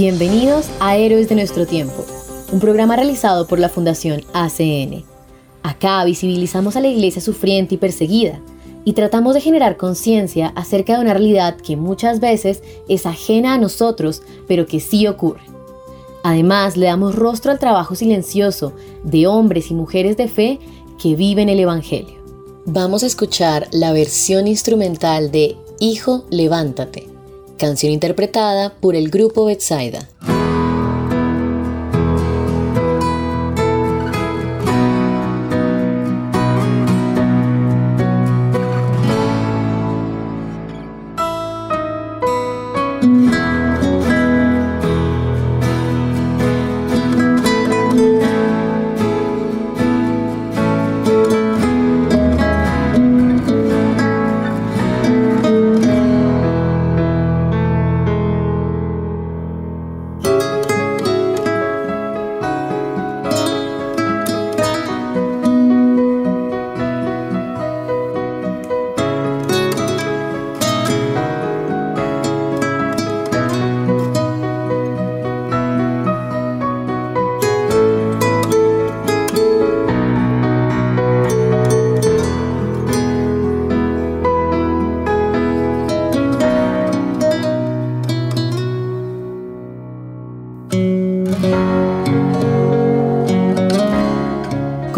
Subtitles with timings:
[0.00, 2.06] Bienvenidos a Héroes de nuestro tiempo,
[2.52, 5.02] un programa realizado por la Fundación ACN.
[5.64, 8.38] Acá visibilizamos a la iglesia sufriente y perseguida
[8.84, 13.58] y tratamos de generar conciencia acerca de una realidad que muchas veces es ajena a
[13.58, 15.42] nosotros, pero que sí ocurre.
[16.22, 20.60] Además, le damos rostro al trabajo silencioso de hombres y mujeres de fe
[21.02, 22.22] que viven el Evangelio.
[22.66, 27.17] Vamos a escuchar la versión instrumental de Hijo, levántate
[27.58, 30.08] canción interpretada por el grupo Betsaida.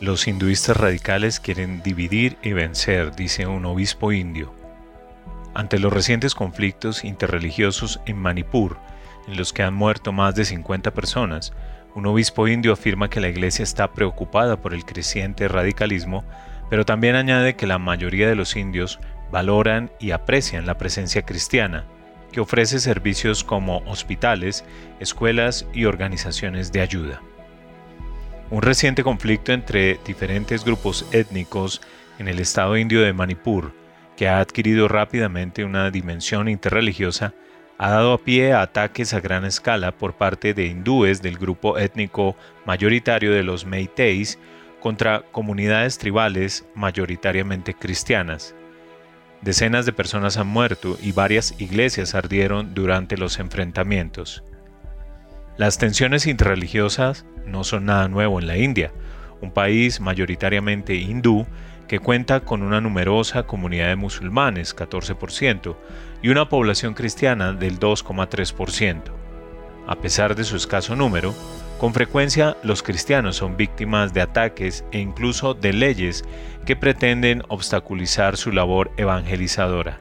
[0.00, 4.54] Los hinduistas radicales quieren dividir y vencer, dice un obispo indio.
[5.54, 8.78] Ante los recientes conflictos interreligiosos en Manipur,
[9.26, 11.52] en los que han muerto más de 50 personas,
[11.96, 16.22] un obispo indio afirma que la iglesia está preocupada por el creciente radicalismo,
[16.70, 19.00] pero también añade que la mayoría de los indios
[19.32, 21.86] valoran y aprecian la presencia cristiana,
[22.30, 24.64] que ofrece servicios como hospitales,
[25.00, 27.20] escuelas y organizaciones de ayuda.
[28.50, 31.82] Un reciente conflicto entre diferentes grupos étnicos
[32.18, 33.72] en el estado indio de Manipur,
[34.16, 37.34] que ha adquirido rápidamente una dimensión interreligiosa,
[37.76, 41.76] ha dado a pie a ataques a gran escala por parte de hindúes del grupo
[41.76, 44.38] étnico mayoritario de los Meiteis
[44.80, 48.54] contra comunidades tribales mayoritariamente cristianas.
[49.42, 54.42] Decenas de personas han muerto y varias iglesias ardieron durante los enfrentamientos.
[55.58, 58.92] Las tensiones interreligiosas no son nada nuevo en la India,
[59.40, 61.46] un país mayoritariamente hindú
[61.88, 65.76] que cuenta con una numerosa comunidad de musulmanes, 14%,
[66.22, 69.02] y una población cristiana del 2,3%.
[69.88, 71.34] A pesar de su escaso número,
[71.80, 76.24] con frecuencia los cristianos son víctimas de ataques e incluso de leyes
[76.66, 79.98] que pretenden obstaculizar su labor evangelizadora.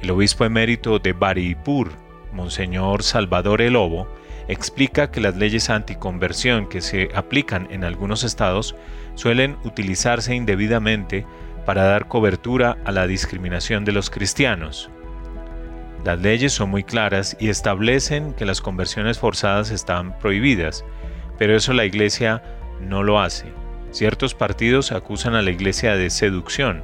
[0.00, 1.92] El obispo emérito de Baripur,
[2.32, 4.08] Monseñor Salvador El Lobo,
[4.48, 8.74] explica que las leyes anticonversión que se aplican en algunos estados
[9.14, 11.26] suelen utilizarse indebidamente
[11.64, 14.90] para dar cobertura a la discriminación de los cristianos.
[16.04, 20.84] Las leyes son muy claras y establecen que las conversiones forzadas están prohibidas,
[21.38, 22.42] pero eso la Iglesia
[22.80, 23.46] no lo hace.
[23.92, 26.82] Ciertos partidos acusan a la Iglesia de seducción,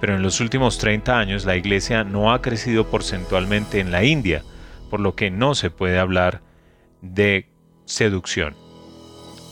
[0.00, 4.42] pero en los últimos 30 años la Iglesia no ha crecido porcentualmente en la India,
[4.90, 6.40] por lo que no se puede hablar
[7.02, 7.50] de
[7.84, 8.56] seducción,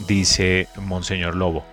[0.06, 1.64] dice Monseñor Lobo.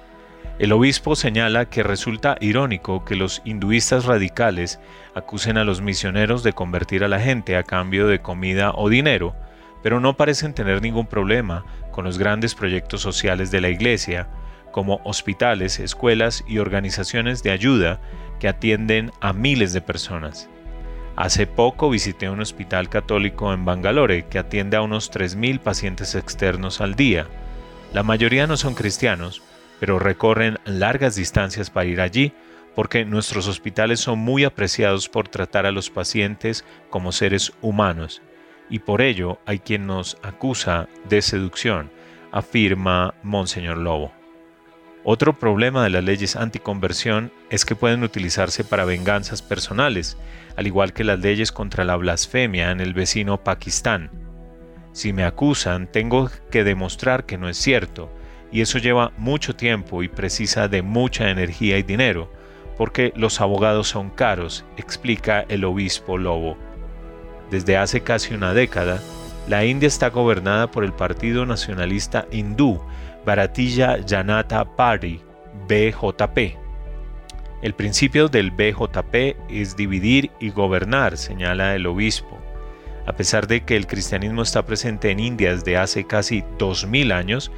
[0.60, 4.80] El obispo señala que resulta irónico que los hinduistas radicales
[5.14, 9.36] acusen a los misioneros de convertir a la gente a cambio de comida o dinero,
[9.84, 14.28] pero no parecen tener ningún problema con los grandes proyectos sociales de la Iglesia,
[14.72, 18.02] como hospitales, escuelas y organizaciones de ayuda
[18.40, 20.50] que atienden a miles de personas.
[21.18, 26.80] Hace poco visité un hospital católico en Bangalore que atiende a unos 3.000 pacientes externos
[26.80, 27.26] al día.
[27.92, 29.42] La mayoría no son cristianos,
[29.80, 32.34] pero recorren largas distancias para ir allí
[32.76, 38.22] porque nuestros hospitales son muy apreciados por tratar a los pacientes como seres humanos
[38.70, 41.90] y por ello hay quien nos acusa de seducción,
[42.32, 44.17] afirma Monseñor Lobo.
[45.10, 50.18] Otro problema de las leyes anticonversión es que pueden utilizarse para venganzas personales,
[50.58, 54.12] al igual que las leyes contra la blasfemia en el vecino Pakistán.
[54.92, 58.12] Si me acusan, tengo que demostrar que no es cierto,
[58.52, 62.30] y eso lleva mucho tiempo y precisa de mucha energía y dinero,
[62.78, 66.58] porque los abogados son caros, explica el obispo Lobo.
[67.50, 69.02] Desde hace casi una década,
[69.48, 72.82] la India está gobernada por el Partido Nacionalista Hindú
[73.28, 75.20] Bharatiya Janata Party,
[75.68, 76.56] BJP.
[77.62, 82.40] El principio del BJP es dividir y gobernar, señala el obispo.
[83.06, 87.52] A pesar de que el cristianismo está presente en India desde hace casi 2000 años,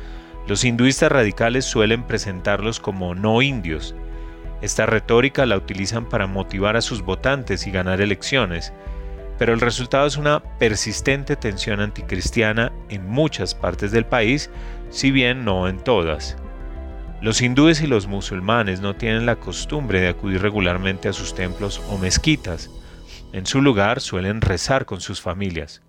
[0.48, 3.94] los hinduistas radicales suelen presentarlos como no indios.
[4.64, 8.74] Esta retórica la utilizan para motivar a sus votantes y ganar elecciones,
[9.40, 14.50] pero el resultado es una persistente tensión anticristiana en muchas partes del país,
[14.90, 16.36] si bien no en todas.
[17.22, 21.82] Los hindúes y los musulmanes no tienen la costumbre de acudir regularmente a sus templos
[21.90, 22.70] o mezquitas.
[23.32, 25.82] En su lugar suelen rezar con sus familias.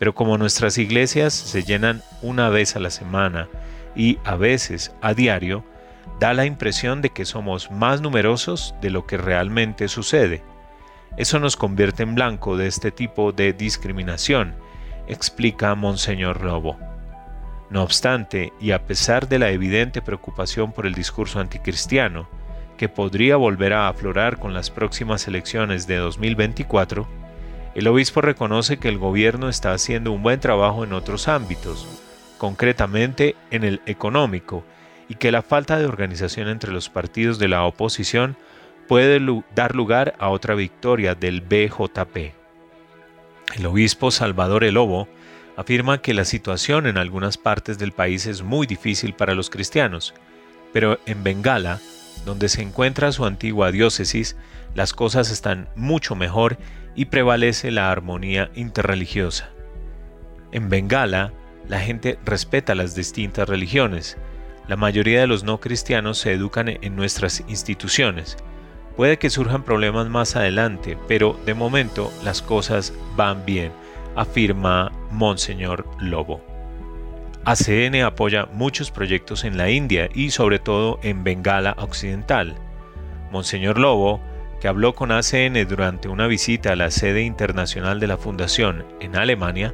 [0.00, 3.48] Pero como nuestras iglesias se llenan una vez a la semana
[3.94, 5.64] y a veces a diario,
[6.18, 10.42] da la impresión de que somos más numerosos de lo que realmente sucede.
[11.16, 14.54] Eso nos convierte en blanco de este tipo de discriminación,
[15.08, 16.76] explica Monseñor Lobo.
[17.70, 22.28] No obstante, y a pesar de la evidente preocupación por el discurso anticristiano,
[22.76, 27.06] que podría volver a aflorar con las próximas elecciones de 2024,
[27.74, 31.86] el obispo reconoce que el gobierno está haciendo un buen trabajo en otros ámbitos,
[32.38, 34.64] concretamente en el económico,
[35.08, 38.36] y que la falta de organización entre los partidos de la oposición
[38.88, 39.20] puede
[39.54, 42.34] dar lugar a otra victoria del BJP.
[43.56, 45.08] El obispo Salvador El Lobo
[45.56, 50.14] afirma que la situación en algunas partes del país es muy difícil para los cristianos,
[50.72, 51.80] pero en Bengala,
[52.24, 54.36] donde se encuentra su antigua diócesis,
[54.74, 56.56] las cosas están mucho mejor
[56.94, 59.50] y prevalece la armonía interreligiosa.
[60.50, 61.32] En Bengala,
[61.68, 64.16] la gente respeta las distintas religiones.
[64.66, 68.38] La mayoría de los no cristianos se educan en nuestras instituciones
[68.98, 73.70] Puede que surjan problemas más adelante, pero de momento las cosas van bien,
[74.16, 76.40] afirma Monseñor Lobo.
[77.44, 82.56] ACN apoya muchos proyectos en la India y sobre todo en Bengala Occidental.
[83.30, 84.20] Monseñor Lobo,
[84.60, 89.14] que habló con ACN durante una visita a la sede internacional de la Fundación en
[89.14, 89.72] Alemania,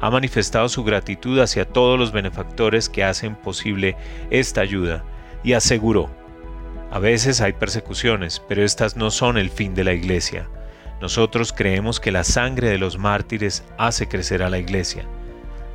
[0.00, 3.96] ha manifestado su gratitud hacia todos los benefactores que hacen posible
[4.30, 5.04] esta ayuda
[5.44, 6.21] y aseguró
[6.92, 10.50] a veces hay persecuciones, pero estas no son el fin de la iglesia.
[11.00, 15.06] Nosotros creemos que la sangre de los mártires hace crecer a la iglesia.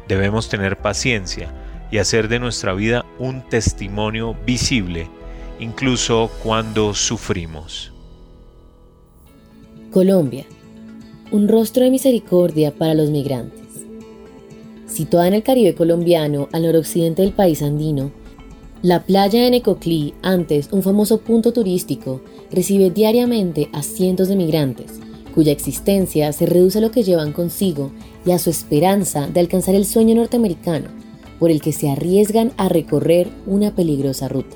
[0.08, 1.52] Debemos tener paciencia
[1.90, 5.10] y hacer de nuestra vida un testimonio visible,
[5.60, 7.92] incluso cuando sufrimos.
[9.90, 10.46] Colombia,
[11.32, 13.66] un rostro de misericordia para los migrantes.
[14.86, 18.12] Situada en el Caribe colombiano, al noroccidente del país andino,
[18.84, 25.00] la playa de Necoclí, antes un famoso punto turístico, recibe diariamente a cientos de migrantes,
[25.34, 27.92] cuya existencia se reduce a lo que llevan consigo
[28.24, 30.90] y a su esperanza de alcanzar el sueño norteamericano,
[31.40, 34.56] por el que se arriesgan a recorrer una peligrosa ruta.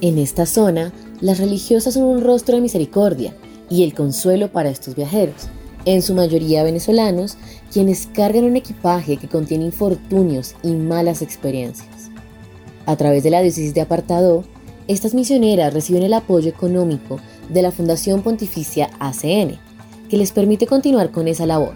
[0.00, 3.34] En esta zona, las religiosas son un rostro de misericordia
[3.70, 5.48] y el consuelo para estos viajeros,
[5.84, 7.36] en su mayoría venezolanos,
[7.72, 12.03] quienes cargan un equipaje que contiene infortunios y malas experiencias.
[12.86, 14.44] A través de la diócesis de Apartado,
[14.88, 19.58] estas misioneras reciben el apoyo económico de la Fundación Pontificia ACN,
[20.10, 21.74] que les permite continuar con esa labor,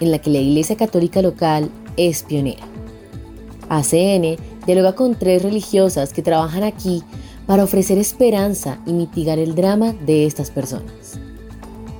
[0.00, 2.64] en la que la Iglesia Católica local es pionera.
[3.68, 7.02] ACN dialoga con tres religiosas que trabajan aquí
[7.46, 11.18] para ofrecer esperanza y mitigar el drama de estas personas.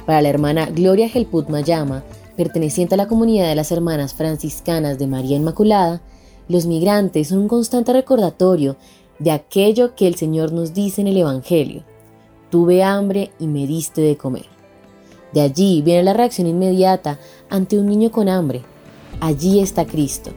[0.06, 2.04] Para la hermana Gloria Gelput Mayama,
[2.36, 6.00] perteneciente a la comunidad de las hermanas franciscanas de María Inmaculada,
[6.48, 8.76] los migrantes son un constante recordatorio
[9.18, 11.84] de aquello que el Señor nos dice en el Evangelio.
[12.50, 14.46] Tuve hambre y me diste de comer.
[15.32, 17.18] De allí viene la reacción inmediata
[17.50, 18.62] ante un niño con hambre.
[19.20, 20.30] Allí está Cristo.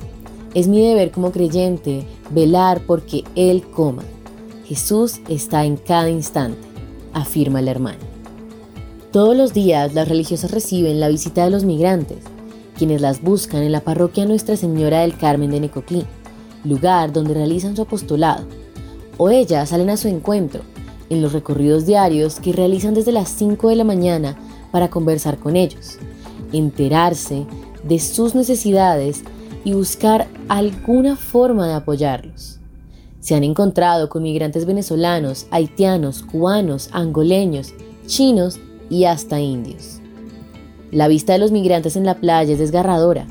[0.53, 4.03] Es mi deber como creyente velar porque Él coma.
[4.65, 6.67] Jesús está en cada instante,
[7.13, 7.99] afirma la hermana.
[9.11, 12.19] Todos los días las religiosas reciben la visita de los migrantes,
[12.77, 16.05] quienes las buscan en la parroquia Nuestra Señora del Carmen de Necoclí,
[16.63, 18.45] lugar donde realizan su apostolado,
[19.17, 20.61] o ellas salen a su encuentro
[21.09, 24.37] en los recorridos diarios que realizan desde las 5 de la mañana
[24.71, 25.97] para conversar con ellos,
[26.51, 27.45] enterarse
[27.83, 29.23] de sus necesidades
[29.63, 32.59] y buscar alguna forma de apoyarlos.
[33.19, 37.73] Se han encontrado con migrantes venezolanos, haitianos, cubanos, angoleños,
[38.05, 39.96] chinos y hasta indios.
[40.91, 43.27] La vista de los migrantes en la playa es desgarradora.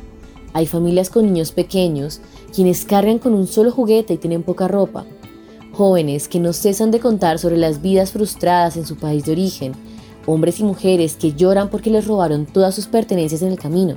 [0.52, 2.20] Hay familias con niños pequeños
[2.54, 5.06] quienes cargan con un solo juguete y tienen poca ropa.
[5.72, 9.72] Jóvenes que no cesan de contar sobre las vidas frustradas en su país de origen.
[10.26, 13.96] Hombres y mujeres que lloran porque les robaron todas sus pertenencias en el camino.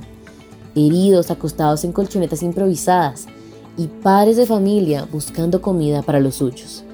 [0.74, 3.26] Heridos acostados en colchonetas improvisadas.
[3.76, 6.84] Y padres de familia buscando comida para los suyos.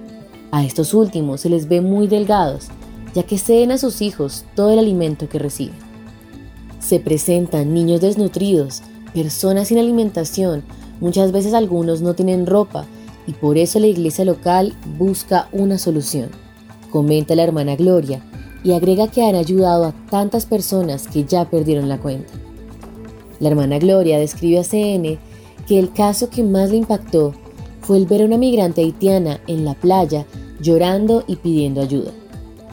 [0.51, 2.69] A estos últimos se les ve muy delgados,
[3.15, 5.86] ya que ceden a sus hijos todo el alimento que reciben.
[6.87, 10.63] Se presentan niños desnutridos, personas sin alimentación,
[11.01, 12.85] muchas veces algunos no tienen ropa
[13.27, 16.31] y por eso la iglesia local busca una solución,
[16.93, 18.23] comenta la hermana Gloria
[18.63, 22.33] y agrega que han ayudado a tantas personas que ya perdieron la cuenta.
[23.41, 25.19] La hermana Gloria describe a CN
[25.67, 27.35] que el caso que más le impactó
[27.81, 30.25] fue el ver a una migrante haitiana en la playa
[30.61, 32.13] llorando y pidiendo ayuda.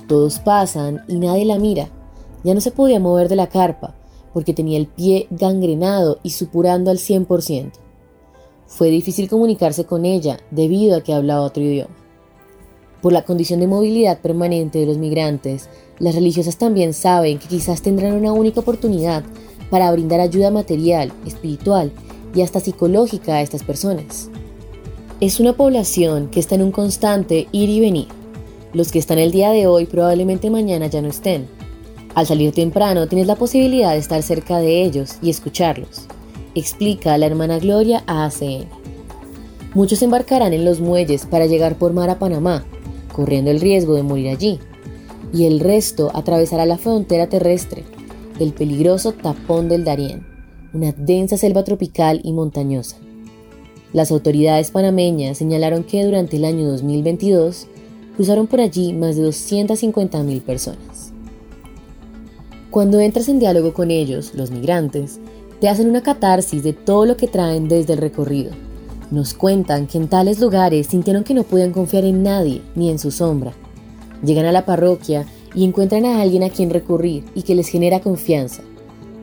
[0.08, 1.90] Todos pasan y nadie la mira.
[2.44, 3.96] Ya no se podía mover de la carpa
[4.34, 7.72] porque tenía el pie gangrenado y supurando al 100%.
[8.68, 11.96] Fue difícil comunicarse con ella debido a que hablaba otro idioma.
[13.02, 17.82] Por la condición de movilidad permanente de los migrantes, las religiosas también saben que quizás
[17.82, 19.24] tendrán una única oportunidad
[19.70, 21.92] para brindar ayuda material, espiritual
[22.34, 24.30] y hasta psicológica a estas personas.
[25.20, 28.08] Es una población que está en un constante ir y venir.
[28.74, 31.48] Los que están el día de hoy probablemente mañana ya no estén,
[32.16, 36.08] al salir temprano tienes la posibilidad de estar cerca de ellos y escucharlos,
[36.56, 38.68] explica la hermana Gloria a ACN.
[39.74, 42.64] Muchos embarcarán en los muelles para llegar por mar a Panamá,
[43.12, 44.60] corriendo el riesgo de morir allí,
[45.34, 47.84] y el resto atravesará la frontera terrestre,
[48.40, 50.26] el peligroso tapón del Darién,
[50.74, 52.98] una densa selva tropical y montañosa.
[53.94, 57.68] Las autoridades panameñas señalaron que durante el año 2022
[58.16, 61.13] cruzaron por allí más de 250.000 personas.
[62.74, 65.20] Cuando entras en diálogo con ellos, los migrantes,
[65.62, 68.50] te hacen una catarsis de todo lo que traen desde el recorrido.
[69.12, 72.98] Nos cuentan que en tales lugares sintieron que no podían confiar en nadie ni en
[72.98, 73.54] su sombra.
[74.26, 78.00] Llegan a la parroquia y encuentran a alguien a quien recurrir y que les genera
[78.00, 78.64] confianza,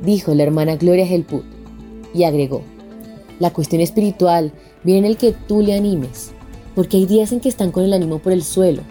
[0.00, 1.42] dijo la hermana Gloria Helput,
[2.14, 2.62] y agregó,
[3.40, 4.52] la cuestión espiritual
[4.85, 6.30] viene en el que tú le animes,
[6.76, 8.83] porque hay días en que están con el ánimo por el suelo.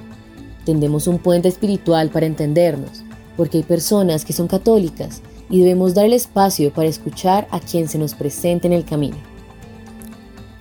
[0.66, 3.06] Tendemos un puente espiritual para entendernos,
[3.40, 7.88] porque hay personas que son católicas y debemos dar el espacio para escuchar a quien
[7.88, 9.16] se nos presente en el camino.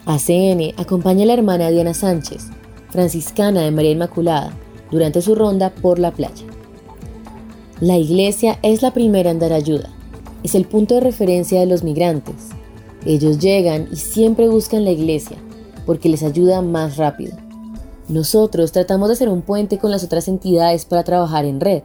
[0.06, 2.44] ACN acompaña a la hermana Diana Sánchez,
[2.90, 4.52] franciscana de María Inmaculada,
[4.92, 6.46] durante su ronda por la playa.
[7.80, 9.90] La iglesia es la primera en dar ayuda,
[10.44, 12.50] es el punto de referencia de los migrantes.
[13.04, 15.36] Ellos llegan y siempre buscan la iglesia,
[15.84, 17.36] porque les ayuda más rápido.
[18.08, 21.82] Nosotros tratamos de ser un puente con las otras entidades para trabajar en red.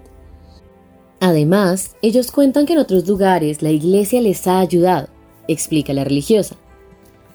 [1.26, 5.08] Además, ellos cuentan que en otros lugares la iglesia les ha ayudado,
[5.48, 6.58] explica la religiosa.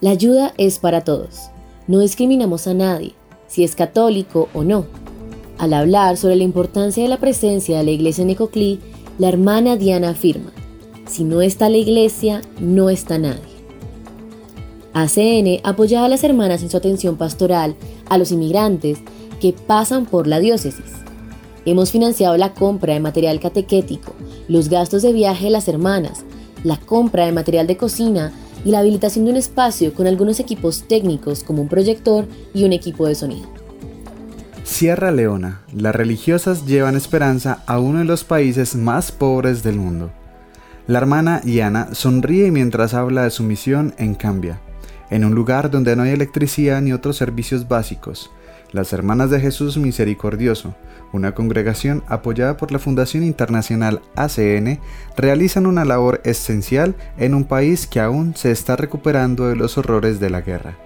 [0.03, 1.49] La ayuda es para todos.
[1.87, 3.15] No discriminamos a nadie,
[3.47, 4.85] si es católico o no.
[5.57, 8.79] Al hablar sobre la importancia de la presencia de la iglesia en Ecoclí,
[9.19, 10.53] la hermana Diana afirma,
[11.07, 13.41] si no está la iglesia, no está nadie.
[14.93, 17.75] ACN apoyaba a las hermanas en su atención pastoral
[18.11, 18.99] a los inmigrantes
[19.41, 21.08] que pasan por la diócesis
[21.65, 24.15] Hemos financiado la compra de material catequético,
[24.49, 26.25] los gastos de viaje de las hermanas,
[26.65, 28.33] la compra de material de cocina
[28.65, 32.73] y la habilitación de un espacio con algunos equipos técnicos como un proyector y un
[32.73, 33.49] equipo de sonido.
[34.65, 40.11] Sierra Leona, las religiosas llevan esperanza a uno de los países más pobres del mundo.
[40.87, 44.61] La hermana Iana sonríe mientras habla de su misión en Cambia,
[45.11, 48.31] en un lugar donde no hay electricidad ni otros servicios básicos,
[48.73, 50.75] las Hermanas de Jesús Misericordioso,
[51.13, 54.81] una congregación apoyada por la Fundación Internacional ACN,
[55.17, 60.21] realizan una labor esencial en un país que aún se está recuperando de los horrores
[60.21, 60.77] de la guerra.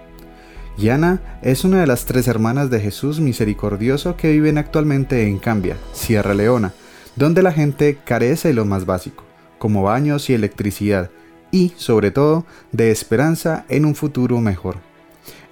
[0.77, 5.77] Yana es una de las tres hermanas de Jesús Misericordioso que viven actualmente en Cambia,
[5.91, 6.73] Sierra Leona,
[7.15, 9.23] donde la gente carece de lo más básico,
[9.59, 11.11] como baños y electricidad,
[11.51, 14.77] y, sobre todo, de esperanza en un futuro mejor.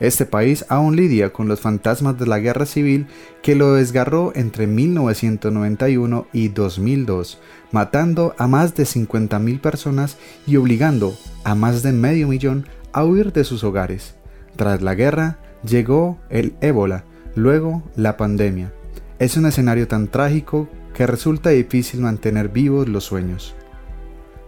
[0.01, 3.05] Este país aún lidia con los fantasmas de la guerra civil
[3.43, 7.39] que lo desgarró entre 1991 y 2002,
[7.71, 10.17] matando a más de 50.000 personas
[10.47, 14.15] y obligando a más de medio millón a huir de sus hogares.
[14.55, 17.03] Tras la guerra, llegó el ébola,
[17.35, 18.73] luego la pandemia.
[19.19, 23.53] Es un escenario tan trágico que resulta difícil mantener vivos los sueños.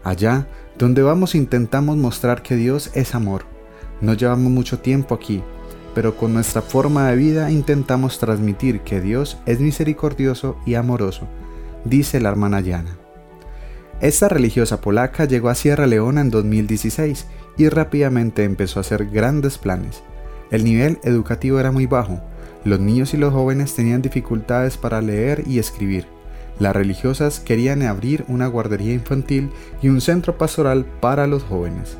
[0.04, 0.48] Allá,
[0.80, 3.53] donde vamos intentamos mostrar que Dios es amor,
[4.04, 5.42] no llevamos mucho tiempo aquí,
[5.96, 11.30] pero con nuestra forma de vida intentamos transmitir que Dios es misericordioso y amoroso,
[11.86, 12.98] dice la hermana Yana.
[14.02, 19.58] Esta religiosa polaca llegó a Sierra Leona en 2016 y rápidamente empezó a hacer grandes
[19.58, 20.04] planes.
[20.52, 22.20] El nivel educativo era muy bajo,
[22.66, 26.08] los niños y los jóvenes tenían dificultades para leer y escribir.
[26.60, 29.50] Las religiosas querían abrir una guardería infantil
[29.82, 31.98] y un centro pastoral para los jóvenes.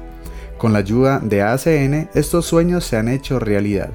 [0.58, 3.90] Con la ayuda de ACN, estos sueños se han hecho realidad.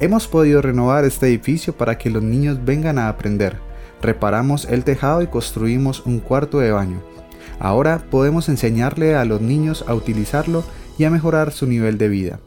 [0.00, 3.56] Hemos podido renovar este edificio para que los niños vengan a aprender.
[4.02, 7.02] Reparamos el tejado y construimos un cuarto de baño.
[7.58, 10.64] Ahora podemos enseñarle a los niños a utilizarlo
[10.98, 12.40] y a mejorar su nivel de vida.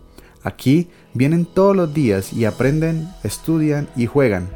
[0.43, 4.47] Aquí vienen todos los días y aprenden, estudian y juegan,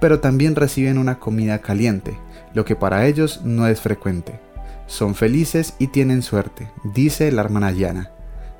[0.00, 2.16] pero también reciben una comida caliente,
[2.54, 4.40] lo que para ellos no es frecuente.
[4.86, 8.17] Son felices y tienen suerte, dice la hermana Yana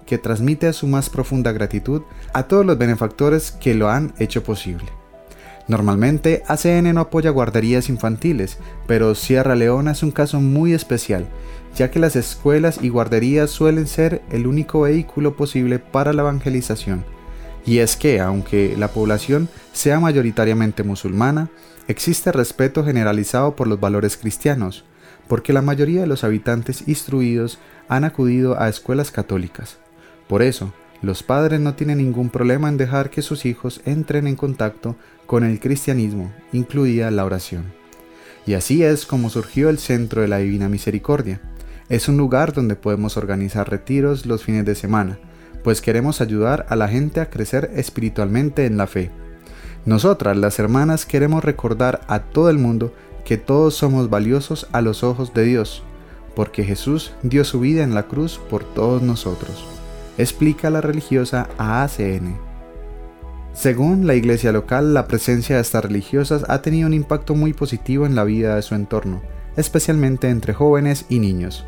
[0.09, 2.01] que transmite su más profunda gratitud
[2.33, 4.87] a todos los benefactores que lo han hecho posible.
[5.69, 11.27] Normalmente ACN no apoya guarderías infantiles, pero Sierra Leona es un caso muy especial,
[11.77, 17.05] ya que las escuelas y guarderías suelen ser el único vehículo posible para la evangelización.
[17.67, 21.51] Y es que, aunque la población sea mayoritariamente musulmana,
[21.87, 24.87] existe respeto generalizado por los valores cristianos,
[25.29, 29.77] porque la mayoría de los habitantes instruidos han acudido a escuelas católicas.
[30.29, 34.37] Por eso, los padres no tienen ningún problema en dejar que sus hijos entren en
[34.37, 37.73] contacto con el cristianismo, incluida la oración.
[38.47, 41.41] Y así es como surgió el Centro de la Divina Misericordia.
[41.89, 45.19] Es un lugar donde podemos organizar retiros los fines de semana,
[45.63, 49.11] pues queremos ayudar a la gente a crecer espiritualmente en la fe.
[49.87, 52.93] Nosotras, las hermanas, queremos recordar a todo el mundo
[53.25, 55.85] que todos somos valiosos a los ojos de Dios,
[56.35, 59.78] porque Jesús dio su vida en la cruz por todos nosotros
[60.19, 62.37] explica la religiosa AACN.
[63.55, 68.07] Según la iglesia local, la presencia de estas religiosas ha tenido un impacto muy positivo
[68.07, 69.23] en la vida de su entorno,
[69.57, 71.67] especialmente entre jóvenes y niños.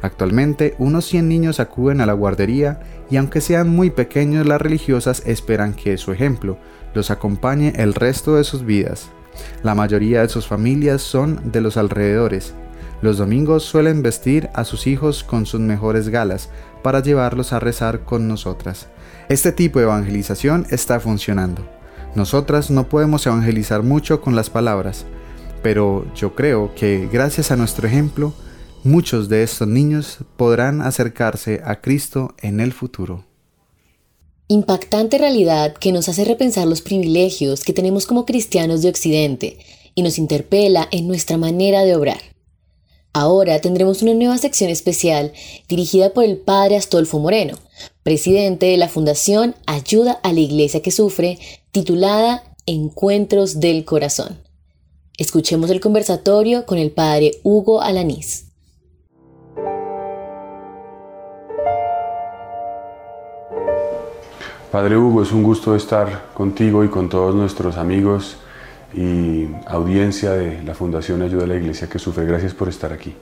[0.00, 2.80] Actualmente, unos 100 niños acuden a la guardería
[3.10, 6.58] y aunque sean muy pequeños, las religiosas esperan que su ejemplo
[6.94, 9.10] los acompañe el resto de sus vidas.
[9.62, 12.54] La mayoría de sus familias son de los alrededores.
[13.00, 16.50] Los domingos suelen vestir a sus hijos con sus mejores galas
[16.82, 18.88] para llevarlos a rezar con nosotras.
[19.28, 21.62] Este tipo de evangelización está funcionando.
[22.14, 25.04] Nosotras no podemos evangelizar mucho con las palabras,
[25.62, 28.32] pero yo creo que gracias a nuestro ejemplo,
[28.84, 33.24] muchos de estos niños podrán acercarse a Cristo en el futuro.
[34.48, 39.58] Impactante realidad que nos hace repensar los privilegios que tenemos como cristianos de Occidente
[39.94, 42.20] y nos interpela en nuestra manera de obrar.
[43.12, 45.32] Ahora tendremos una nueva sección especial
[45.68, 47.58] dirigida por el Padre Astolfo Moreno,
[48.02, 51.38] presidente de la Fundación Ayuda a la Iglesia que Sufre,
[51.72, 54.38] titulada Encuentros del Corazón.
[55.16, 58.44] Escuchemos el conversatorio con el Padre Hugo Alanís.
[64.70, 68.36] Padre Hugo, es un gusto estar contigo y con todos nuestros amigos
[68.94, 72.24] y audiencia de la Fundación Ayuda a la Iglesia que Sufre.
[72.24, 73.14] Gracias por estar aquí.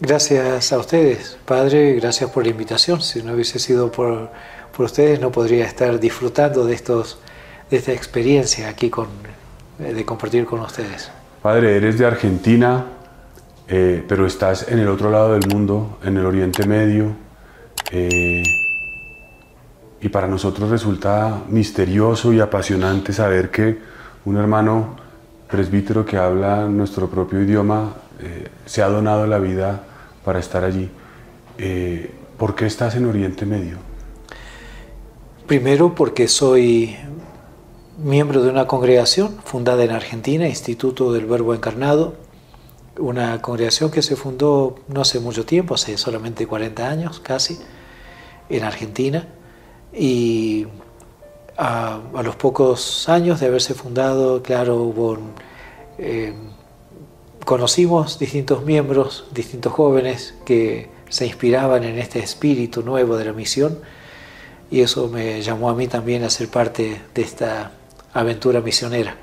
[0.00, 3.02] Gracias a ustedes, Padre, gracias por la invitación.
[3.02, 4.30] Si no hubiese sido por,
[4.74, 7.18] por ustedes, no podría estar disfrutando de, estos,
[7.70, 9.08] de esta experiencia aquí con,
[9.78, 11.10] de compartir con ustedes.
[11.42, 12.86] Padre, eres de Argentina,
[13.68, 17.12] eh, pero estás en el otro lado del mundo, en el Oriente Medio.
[17.92, 18.42] Eh,
[20.00, 23.78] y para nosotros resulta misterioso y apasionante saber que
[24.24, 24.96] un hermano
[25.50, 29.82] presbítero que habla nuestro propio idioma eh, se ha donado la vida
[30.24, 30.88] para estar allí.
[31.58, 33.78] Eh, ¿Por qué estás en Oriente Medio?
[35.46, 36.96] Primero porque soy
[37.98, 42.14] miembro de una congregación fundada en Argentina, Instituto del Verbo Encarnado,
[42.98, 47.58] una congregación que se fundó no hace mucho tiempo, hace solamente 40 años casi,
[48.48, 49.28] en Argentina,
[49.92, 50.66] y
[51.62, 55.18] a, los pocos años de haberse fundado, claro, hubo
[55.98, 56.32] eh,
[57.44, 63.78] conocimos distintos miembros, distintos jóvenes que se inspiraban en este espíritu nuevo de la misión
[64.70, 67.72] y eso me llamó a mí también a ser parte de esta
[68.14, 69.16] aventura misionera.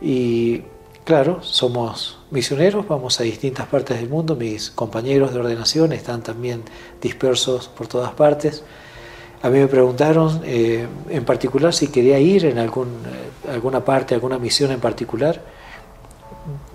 [0.00, 0.62] Y
[1.04, 6.62] claro, somos misioneros, vamos a distintas partes del mundo, mis compañeros de ordenación están también
[7.02, 8.64] dispersos por todas partes.
[9.42, 14.14] A mí me preguntaron eh, en particular si quería ir en algún, eh, alguna parte,
[14.14, 15.40] alguna misión en particular.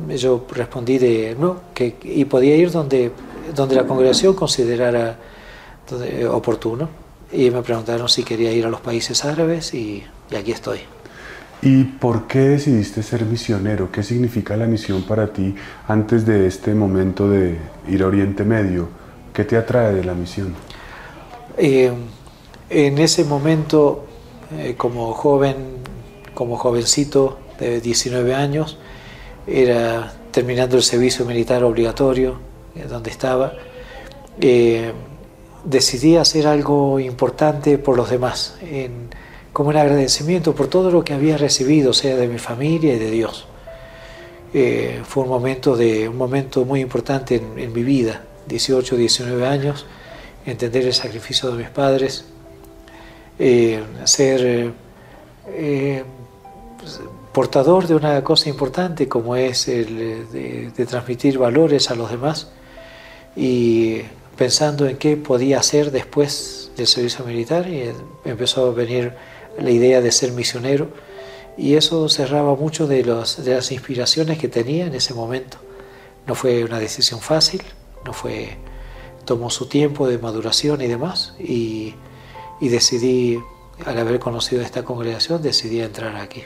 [0.10, 3.12] Yo respondí de no, que, y podía ir donde,
[3.54, 5.18] donde la congregación considerara
[6.32, 6.90] oportuno.
[7.32, 10.80] Y me preguntaron si quería ir a los países árabes y, y aquí estoy.
[11.62, 13.92] ¿Y por qué decidiste ser misionero?
[13.92, 15.56] ¿Qué significa la misión para ti
[15.88, 18.88] antes de este momento de ir a Oriente Medio?
[19.34, 20.54] ¿Qué te atrae de la misión?
[21.58, 21.92] Eh,
[22.70, 24.06] en ese momento,
[24.58, 25.56] eh, como joven,
[26.34, 28.78] como jovencito de 19 años,
[29.48, 32.40] era terminando el servicio militar obligatorio,
[32.76, 33.54] eh, donde estaba,
[35.64, 38.58] decidí hacer algo importante por los demás.
[38.62, 39.10] En,
[39.56, 43.10] como un agradecimiento por todo lo que había recibido, sea de mi familia y de
[43.10, 43.48] Dios.
[44.54, 49.86] Eh, fue un momento, de, un momento muy importante en, mi vida, 18, 19 años,
[50.46, 52.26] entender el sacrificio de mis padres,
[53.40, 54.74] eh, ser
[55.48, 56.04] eh,
[57.34, 62.50] portador de una cosa importante como es el de, de transmitir valores a los demás
[63.36, 64.02] y
[64.38, 67.92] pensando en qué podía hacer después del servicio militar y
[68.24, 69.14] empezó a venir
[69.60, 70.90] la idea de ser misionero
[71.58, 75.58] y eso cerraba mucho de, los, de las inspiraciones que tenía en ese momento.
[76.28, 77.62] No fue una decisión fácil,
[78.04, 78.58] no fue,
[79.24, 81.96] tomó su tiempo de maduración y demás y,
[82.60, 83.40] y decidí,
[83.86, 86.44] al haber conocido esta congregación, decidí entrar aquí.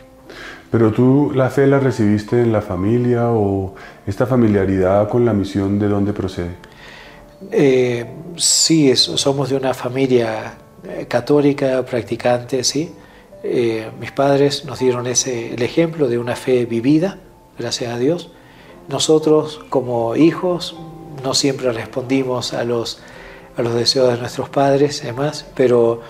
[0.71, 3.73] Pero tú la fe la recibiste en la familia o
[4.05, 6.55] esta familiaridad con la misión de dónde procede?
[7.51, 12.93] Eh, sí, somos de una familia eh, católica, practicante, sí.
[13.43, 17.17] Eh, mis padres nos dieron ese, el ejemplo de una fe vivida,
[17.57, 18.31] gracias a Dios.
[18.89, 20.75] Nosotros como hijos
[21.23, 22.99] no siempre respondimos a los,
[23.57, 26.01] a los deseos de nuestros padres, además, pero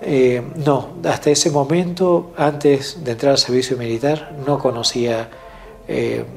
[0.00, 5.28] eh, no, hasta ese momento, antes de entrar al servicio militar, no conocía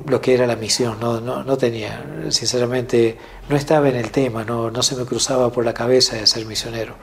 [0.05, 3.17] lo que era la misión, no, tenía, sinceramente,
[3.49, 6.45] no estaba en el tema, no, no se me cruzaba por la cabeza de ser
[6.45, 6.95] misionero.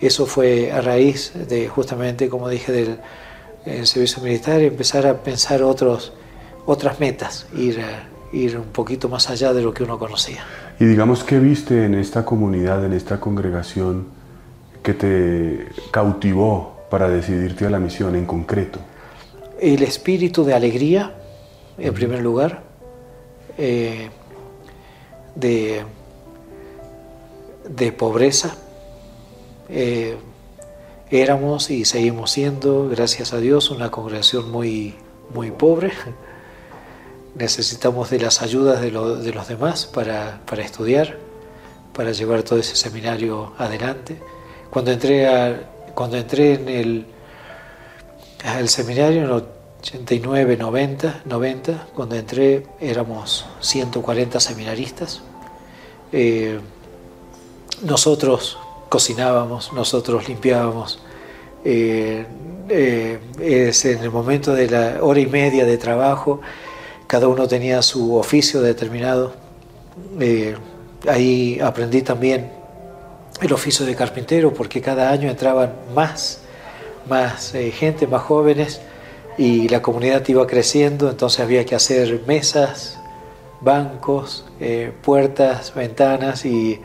[0.00, 6.12] Eso fue a raíz de justamente, como dije, del servicio militar, empezar a pensar otros,
[6.66, 7.80] otras metas, ir,
[8.32, 10.44] ir un poquito más allá de lo que uno conocía.
[10.80, 14.06] Y digamos, ¿qué viste en esta comunidad, en esta congregación,
[14.82, 18.78] que te cautivó para decidirte a la misión en concreto?
[19.60, 21.14] El espíritu de alegría,
[21.78, 22.62] en primer lugar,
[23.56, 24.08] eh,
[25.34, 25.82] de,
[27.68, 28.54] de pobreza,
[29.68, 30.16] eh,
[31.10, 34.94] éramos y seguimos siendo, gracias a Dios, una congregación muy,
[35.34, 35.90] muy pobre.
[37.38, 41.18] Necesitamos de las ayudas de, los demás para, estudiar,
[41.94, 44.18] para llevar todo ese seminario adelante.
[44.70, 45.26] Cuando entré,
[45.94, 47.06] cuando entré en el,
[48.58, 49.32] el seminario en el
[49.80, 55.22] 89, 90, 90, cuando entré éramos 140 seminaristas.
[56.12, 56.58] Eh,
[57.82, 61.00] nosotros cocinábamos, nosotros limpiábamos.
[61.64, 62.26] Eh,
[62.68, 66.40] eh, es en el momento de la hora y media de trabajo,
[67.08, 69.32] cada uno tenía su oficio determinado.
[70.20, 70.54] Eh,
[71.08, 72.52] ahí aprendí también
[73.42, 76.42] el oficio de carpintero porque cada año entraban más,
[77.08, 78.80] más gente, más jóvenes
[79.36, 82.98] y la comunidad iba creciendo, entonces había que hacer mesas,
[83.60, 84.44] bancos,
[85.02, 86.80] puertas, ventanas y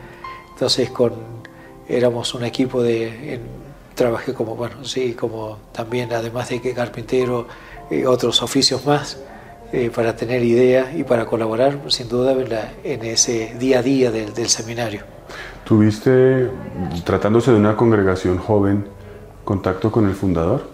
[0.52, 1.14] entonces con
[1.88, 3.40] éramos un equipo de,
[3.94, 7.46] trabajé como, bueno, sí, como también, además de que carpintero,
[7.90, 9.18] eh, otros oficios más,
[9.74, 12.34] eh, para tener ideas y para colaborar, sin duda,
[12.84, 15.02] en, ese día a día del, seminario.
[15.64, 16.48] ¿Tuviste,
[17.04, 18.86] tratándose de una congregación joven,
[19.44, 20.68] contacto con el fundador?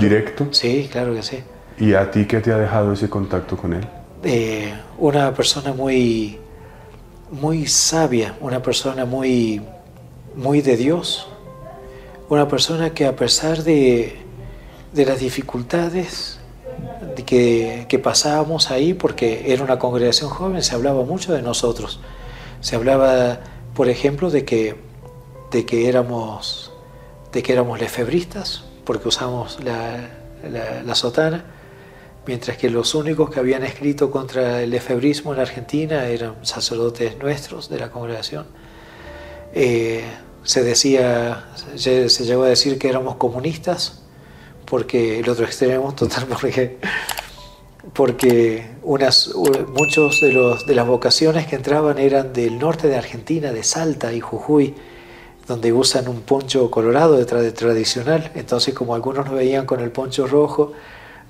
[0.00, 0.46] ¿Directo?
[0.52, 1.42] Sí, claro que sí.
[1.78, 3.86] ¿Y a ti qué te ha dejado ese contacto con él?
[4.22, 6.38] Eh, una persona muy,
[7.30, 9.60] muy sabia, una persona muy
[10.34, 11.28] muy de Dios,
[12.28, 14.16] una persona que a pesar de,
[14.94, 16.38] las dificultades
[17.14, 22.00] que, que, pasábamos ahí, porque era una congregación joven, se hablaba mucho de nosotros.
[22.60, 23.40] Se hablaba,
[23.74, 24.76] por ejemplo, de que,
[25.50, 26.72] de que, éramos,
[27.32, 30.10] de que éramos lefebristas, porque usamos la,
[30.84, 31.44] la, sotana.
[32.26, 37.68] mientras que los únicos que habían escrito contra el efebrismo en Argentina eran sacerdotes nuestros
[37.68, 38.46] de la congregación.
[39.54, 40.04] Eh,
[40.44, 44.01] se decía, se llegó a decir que éramos comunistas,
[44.72, 46.78] porque el otro extremo, total, porque,
[47.92, 49.30] porque unas,
[49.68, 54.14] muchos de, los, de las vocaciones que entraban eran del norte de Argentina, de Salta
[54.14, 54.74] y Jujuy,
[55.46, 58.32] donde usan un poncho colorado de, tradicional.
[58.34, 60.72] Entonces, como algunos nos veían con el poncho rojo,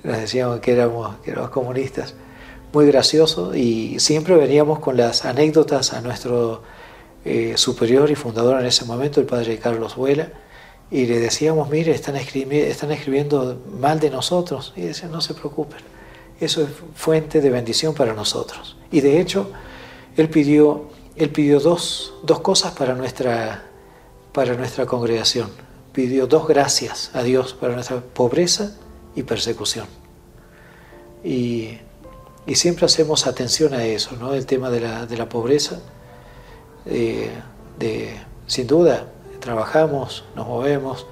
[0.03, 2.13] nos decíamos que éramos, que éramos comunistas.
[2.71, 6.63] Muy gracioso y siempre veníamos con las anécdotas a nuestro
[7.25, 10.29] eh, superior y fundador en ese momento, el padre Carlos Vuela,
[10.93, 14.73] y le decíamos, mire, están, están escribiendo mal de nosotros.
[14.75, 15.79] Y decían, no se preocupen,
[16.39, 18.77] eso es fuente de bendición para nosotros.
[18.91, 19.49] Y de hecho,
[20.15, 23.63] él pidió, él pidió dos, dos cosas para nuestra,
[24.33, 25.49] para nuestra congregación.
[25.93, 28.77] Pidió dos gracias a Dios para nuestra pobreza
[29.15, 29.87] y persecución.
[31.23, 31.79] Y,
[32.45, 34.35] y siempre hacemos atención a eso, ¿no?
[34.35, 35.79] el tema de la, de la pobreza.
[36.85, 37.31] Eh,
[37.79, 38.13] de,
[38.45, 39.07] sin duda,
[39.43, 41.05] trabajamos, nos movemos,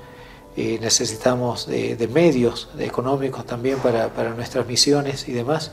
[0.56, 5.72] y necesitamos de, medios económicos también para, nuestras misiones y demás,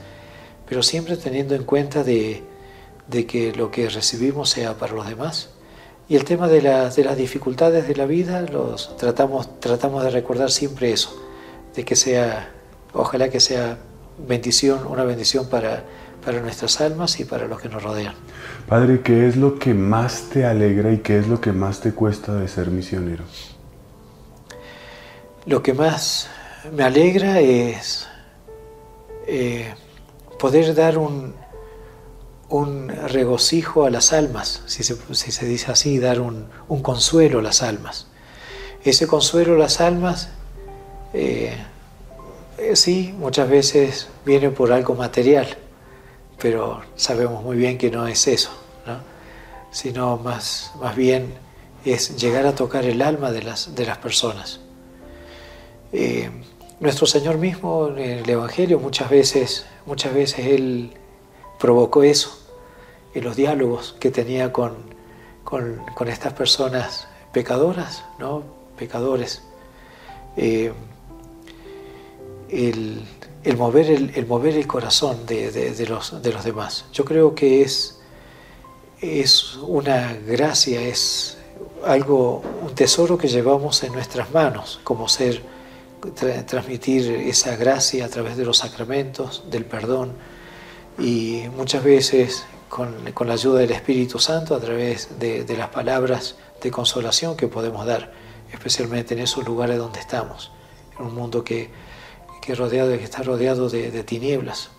[0.68, 2.42] pero siempre teniendo en cuenta de,
[3.06, 5.50] de, que lo que recibimos sea para los demás.
[6.08, 10.50] Y el tema de, de las dificultades de la vida, los tratamos, tratamos de recordar
[10.50, 11.10] siempre eso,
[11.76, 12.50] de que sea,
[12.92, 13.78] ojalá que sea
[14.26, 15.84] bendición, una bendición para,
[16.28, 18.14] para nuestras almas y para los que nos rodean.
[18.68, 21.94] Padre, ¿qué es lo que más te alegra y qué es lo que más te
[21.94, 23.24] cuesta de ser misionero?
[25.46, 26.28] Lo que más
[26.70, 28.08] me alegra es
[29.26, 29.72] eh,
[30.38, 31.32] poder dar un,
[32.50, 37.38] un, regocijo a las almas, si se, si se dice así, dar un, un, consuelo
[37.38, 38.08] a las almas.
[38.84, 40.28] Ese consuelo a las almas,
[41.14, 41.56] eh,
[42.58, 45.56] eh, sí, muchas veces viene por algo material
[46.40, 48.50] pero sabemos muy bien que no es eso,
[48.86, 48.98] ¿no?
[49.70, 51.34] sino más, más bien
[51.84, 54.60] es llegar a tocar el alma de las, de las personas.
[55.92, 56.30] Eh,
[56.80, 60.92] nuestro Señor mismo en el Evangelio muchas veces, muchas veces Él
[61.58, 62.38] provocó eso
[63.14, 64.76] en los diálogos que tenía con,
[65.44, 68.42] con, con estas personas pecadoras, ¿no?
[68.76, 69.42] pecadores.
[70.36, 70.72] Eh,
[72.48, 73.02] el,
[73.44, 76.84] el mover el, mover el corazón de, los, de los demás.
[76.92, 77.98] Yo creo que es,
[79.00, 81.38] es una gracia, es
[81.84, 85.42] algo, un tesoro que llevamos en nuestras manos, como ser,
[86.46, 90.12] transmitir esa gracia a través de los sacramentos, del perdón,
[90.98, 95.68] y muchas veces con, con la ayuda del Espíritu Santo, a través de, de las
[95.68, 98.12] palabras de consolación que podemos dar,
[98.52, 100.50] especialmente en esos lugares donde estamos,
[100.98, 101.70] en un mundo que
[102.48, 104.70] que, rodeado, que está rodeado de, tinieblas.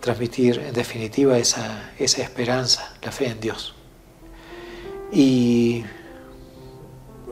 [0.00, 3.76] Transmitir en definitiva esa, esa esperanza, la fe en Dios.
[5.12, 5.84] Y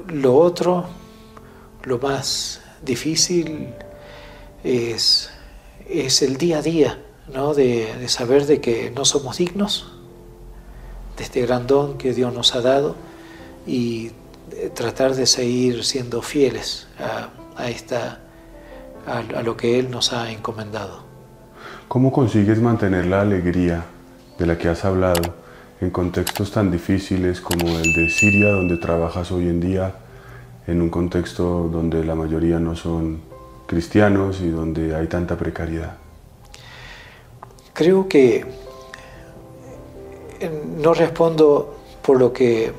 [0.07, 0.87] lo otro,
[1.83, 3.75] lo más difícil
[4.63, 5.31] es,
[5.89, 7.03] es el día a día,
[7.35, 7.55] ¿no?
[7.55, 9.95] de, saber de que no somos dignos
[11.17, 12.95] de este gran don que Dios nos ha dado
[13.67, 14.13] y
[14.75, 16.87] tratar de seguir siendo fieles
[17.57, 18.21] a esta
[19.09, 21.01] a, lo que Él nos ha encomendado.
[21.89, 23.85] ¿Cómo consigues mantener la alegría
[24.39, 25.35] de la que has hablado
[25.81, 29.95] en contextos tan difíciles como el de Siria, donde trabajas hoy en día,
[30.67, 33.21] en un contexto donde la mayoría no son
[33.67, 35.95] cristianos y donde hay tanta precariedad?
[37.73, 38.45] Creo que
[40.41, 42.73] eh, no respondo por lo que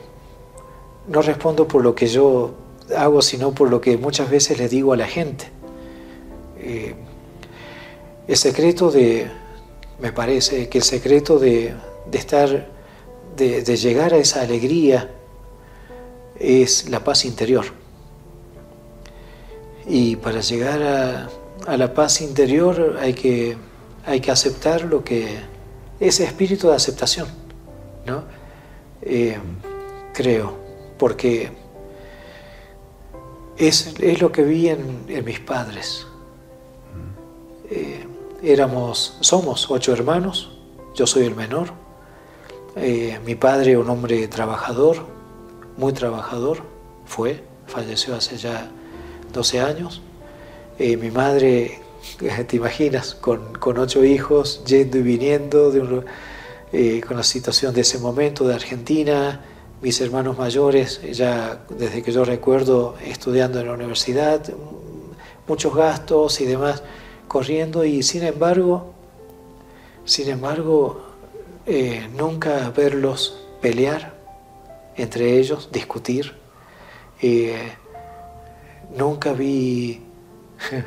[1.07, 2.53] no respondo por lo que yo
[2.95, 5.58] hago, sino por lo que muchas veces le digo a la gente.
[6.61, 6.93] Eh,
[8.27, 9.27] el secreto de,
[9.99, 11.73] me parece que el secreto de,
[12.11, 12.67] estar,
[13.35, 15.09] de, llegar a esa alegría
[16.37, 17.65] es la paz interior.
[19.87, 21.29] Y para llegar
[21.65, 23.57] a, la paz interior hay que,
[24.05, 25.39] hay que aceptar lo que,
[25.99, 27.27] ese espíritu de aceptación,
[28.05, 28.23] ¿no?
[29.01, 29.37] Eh,
[30.13, 30.55] creo,
[30.97, 31.51] porque
[33.57, 36.08] es, lo que vi en mis padres.
[37.71, 38.03] Eh,
[38.41, 40.49] éramos, somos ocho hermanos,
[40.95, 41.73] yo soy el menor.
[42.75, 45.05] Eh, mi padre, un hombre trabajador,
[45.77, 46.63] muy trabajador,
[47.05, 48.71] fue, falleció hace ya
[49.33, 50.01] 12 años.
[50.79, 51.79] Eh, mi madre,
[52.47, 56.03] te imaginas, con, con, ocho hijos, yendo y viniendo, de
[57.05, 59.41] con la situación de ese momento de Argentina,
[59.81, 64.41] mis hermanos mayores, ya desde que yo recuerdo estudiando en la universidad,
[65.47, 66.83] muchos gastos y demás
[67.29, 68.91] corriendo y sin embargo,
[70.03, 71.01] sin embargo,
[71.65, 74.13] eh, nunca verlos pelear
[74.97, 76.35] entre ellos, discutir.
[77.21, 77.71] Eh,
[78.97, 80.01] nunca vi,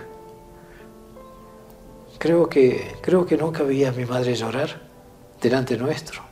[2.19, 4.81] creo que, creo que nunca vi a mi madre llorar
[5.41, 6.23] delante nuestro.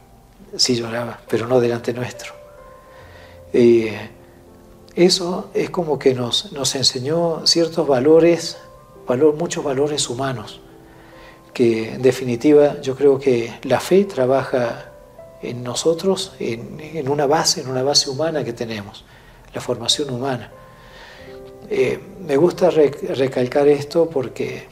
[0.56, 2.34] Sí lloraba, pero no delante nuestro.
[3.52, 4.10] Eh,
[4.96, 8.58] eso es como que nos, nos enseñó ciertos valores,
[9.16, 10.60] muchos valores humanos,
[11.52, 14.92] que en definitiva yo creo que la fe trabaja
[15.42, 19.04] en nosotros, en, una base, en una base humana que tenemos,
[19.54, 20.52] la formación humana.
[21.68, 24.66] Eh, me gusta recalcar esto porque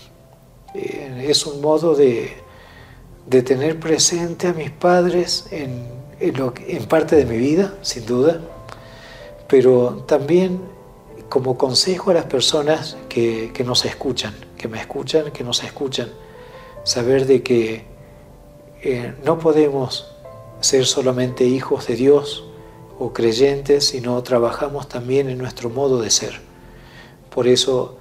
[0.74, 2.32] eh, es un modo de,
[3.44, 5.86] tener presente a mis padres en,
[6.20, 8.40] en parte de mi vida, sin duda,
[9.46, 10.77] pero también
[11.28, 16.08] como consejo a las personas que, nos escuchan, que me escuchan, que nos escuchan,
[16.84, 17.84] saber de que
[18.82, 20.14] eh, no podemos
[20.60, 22.44] ser solamente hijos de Dios
[22.98, 26.40] o creyentes, sino trabajamos también en nuestro modo de ser.
[27.34, 27.98] Por eso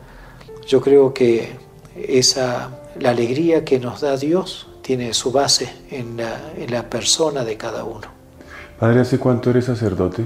[0.66, 1.52] yo creo que
[1.96, 7.44] esa, la alegría que nos da Dios tiene su base en la, en la persona
[7.44, 8.08] de cada uno.
[8.80, 10.26] Padre, ¿hace cuánto eres sacerdote?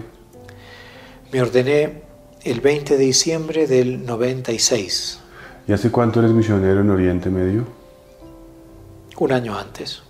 [1.32, 2.11] Me ordené
[2.44, 5.20] el 20 de diciembre del 96.
[5.68, 7.66] ¿Y hace cuánto eres misionero en Oriente Medio?
[9.18, 10.02] Un año antes.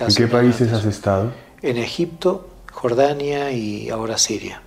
[0.00, 1.32] ¿En qué países has estado?
[1.62, 4.60] En Egipto, Jordania y ahora Siria.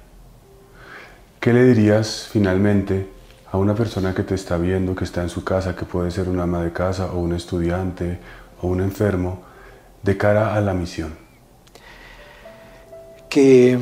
[1.39, 3.07] ¿Qué le dirías finalmente
[3.51, 6.27] a una persona que te está viendo, que está en su casa, que puede ser
[6.27, 8.19] una ama de casa o un estudiante
[8.61, 9.43] o un enfermo,
[10.01, 11.15] de cara a la misión?
[13.29, 13.77] Que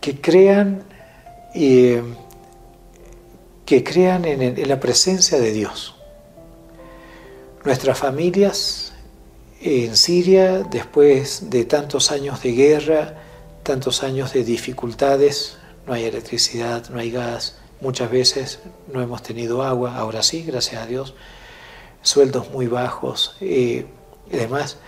[0.00, 0.82] que crean,
[1.52, 2.04] que
[3.84, 5.94] crean en, en la presencia de Dios.
[7.64, 8.92] Nuestras familias
[9.60, 13.22] en Siria, después de tantos años de guerra,
[13.62, 18.60] tantos años de dificultades, no hay electricidad, no hay gas, muchas veces
[18.92, 21.14] no hemos tenido agua, ahora sí, gracias a Dios,
[22.02, 23.86] sueldos muy bajos eh,
[24.30, 24.78] y demás.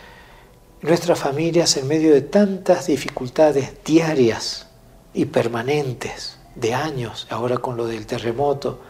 [0.80, 4.68] Nuestras familias en medio de tantas dificultades diarias,
[5.14, 8.80] y permanentes de años, ahora con lo del terremoto,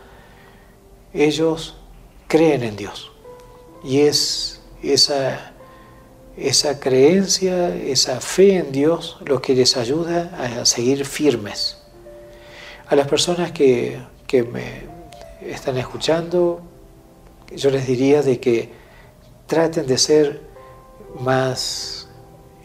[1.13, 1.77] ellos
[2.27, 3.13] creen en Dios.
[3.85, 5.53] Y es esa,
[6.37, 11.79] esa creencia, esa fe en Dios lo que les ayuda a seguir firmes.
[12.87, 14.87] A las personas que, que me
[15.41, 16.63] están escuchando,
[17.55, 18.71] yo les diría de que
[19.47, 20.41] traten de ser
[21.21, 22.09] más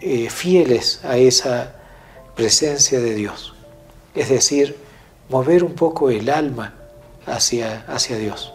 [0.02, 1.76] eh, fieles a esa
[2.36, 3.54] presencia de Dios.
[4.16, 4.78] Es decir,
[5.30, 6.74] mover un poco el alma
[7.26, 8.54] hacia, hacia Dios.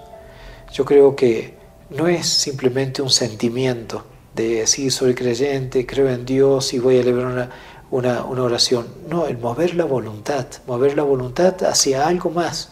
[0.73, 1.55] Yo creo que
[1.91, 4.05] no es simplemente un sentimiento
[4.35, 7.51] de decir soy creyente, creo en Dios y voy a elevar
[7.91, 8.87] una, una, oración.
[9.09, 12.71] No, el mover la voluntad, mover la voluntad hacia algo más.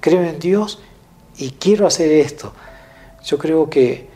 [0.00, 0.80] Creo en Dios
[1.36, 2.54] y quiero hacer esto.
[3.24, 4.08] Yo creo que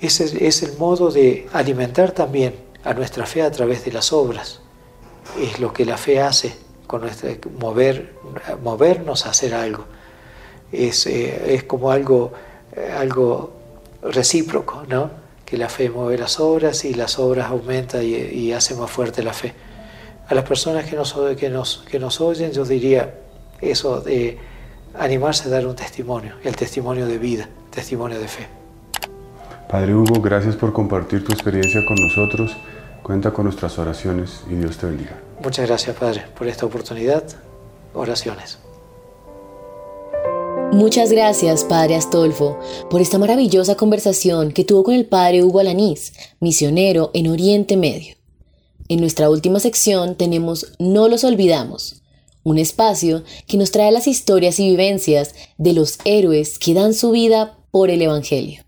[0.00, 4.60] ese es el modo de alimentar también a nuestra fe a través de las obras
[5.40, 6.54] es lo que la fe hace
[6.86, 8.14] con nuestra, mover,
[8.62, 9.84] movernos a hacer algo.
[10.72, 12.32] Es, eh, es como algo,
[12.74, 13.52] eh, algo
[14.02, 15.10] recíproco, ¿no?
[15.44, 19.22] que la fe mueve las obras y las obras aumentan y, y hace más fuerte
[19.22, 19.54] la fe.
[20.28, 23.14] A las personas que nos, que, nos, que nos oyen yo diría
[23.60, 24.38] eso de
[24.98, 28.48] animarse a dar un testimonio, el testimonio de vida, testimonio de fe.
[29.68, 32.56] Padre Hugo, gracias por compartir tu experiencia con nosotros.
[33.02, 35.25] Cuenta con nuestras oraciones y Dios te bendiga.
[35.46, 37.22] Muchas gracias, Padre, por esta oportunidad.
[37.94, 38.58] Oraciones.
[40.72, 42.58] Muchas gracias, Padre Astolfo,
[42.90, 48.16] por esta maravillosa conversación que tuvo con el Padre Hugo Alanís, misionero en Oriente Medio.
[48.88, 52.02] En nuestra última sección tenemos No los olvidamos,
[52.42, 57.12] un espacio que nos trae las historias y vivencias de los héroes que dan su
[57.12, 58.65] vida por el Evangelio.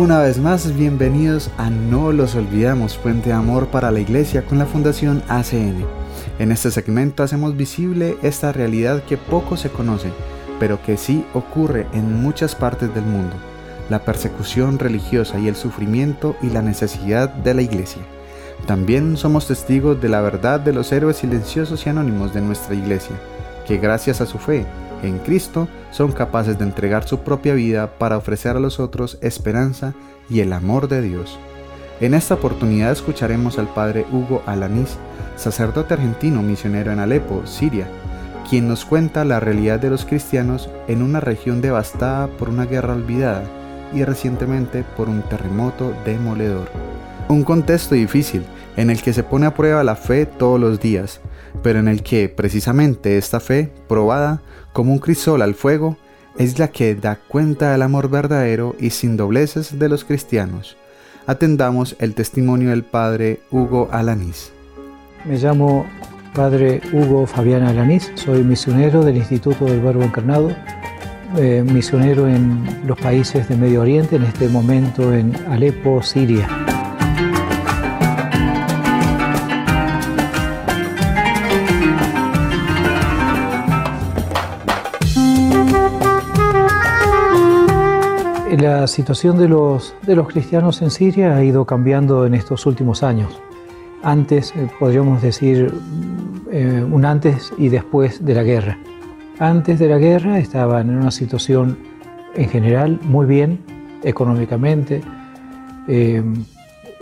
[0.00, 4.56] Una vez más, bienvenidos a No los olvidamos, Puente de Amor para la Iglesia con
[4.56, 5.84] la Fundación ACN.
[6.38, 10.08] En este segmento hacemos visible esta realidad que poco se conoce,
[10.58, 13.36] pero que sí ocurre en muchas partes del mundo,
[13.90, 18.00] la persecución religiosa y el sufrimiento y la necesidad de la iglesia.
[18.66, 23.16] También somos testigos de la verdad de los héroes silenciosos y anónimos de nuestra iglesia,
[23.66, 24.64] que gracias a su fe
[25.02, 29.94] en Cristo son capaces de entregar su propia vida para ofrecer a los otros esperanza
[30.28, 31.38] y el amor de Dios.
[32.00, 34.96] En esta oportunidad escucharemos al padre Hugo Alanís,
[35.36, 37.86] sacerdote argentino misionero en Alepo, Siria,
[38.48, 42.94] quien nos cuenta la realidad de los cristianos en una región devastada por una guerra
[42.94, 43.44] olvidada
[43.92, 46.68] y recientemente por un terremoto demoledor.
[47.28, 48.42] Un contexto difícil
[48.76, 51.20] en el que se pone a prueba la fe todos los días,
[51.62, 54.42] pero en el que precisamente esta fe, probada
[54.72, 55.96] como un crisol al fuego,
[56.38, 60.76] es la que da cuenta del amor verdadero y sin dobleces de los cristianos
[61.30, 64.52] atendamos el testimonio del padre Hugo Alanís.
[65.24, 65.86] Me llamo
[66.34, 70.50] padre Hugo Fabián Alanís, soy misionero del Instituto del Verbo Encarnado,
[71.36, 76.48] eh, misionero en los países de Medio Oriente, en este momento en Alepo, Siria.
[88.60, 93.02] La situación de los, de los cristianos en Siria ha ido cambiando en estos últimos
[93.02, 93.40] años.
[94.02, 95.72] Antes, eh, podríamos decir,
[96.52, 98.78] eh, un antes y después de la guerra.
[99.38, 101.78] Antes de la guerra estaban en una situación
[102.34, 103.60] en general muy bien
[104.02, 105.00] económicamente,
[105.88, 106.22] eh,